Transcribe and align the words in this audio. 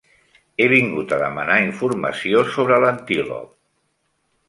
He 0.63 0.69
vingut 0.71 1.13
a 1.17 1.19
demanar 1.25 1.59
informació 1.65 2.43
sobre 2.57 2.83
l'antílop. 2.85 3.57